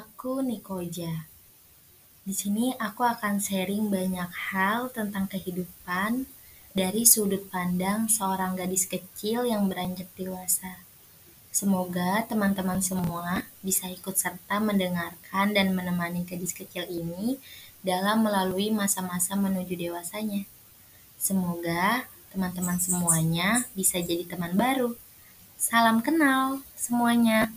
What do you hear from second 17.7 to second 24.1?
dalam melalui masa-masa menuju dewasanya. Semoga teman-teman semuanya bisa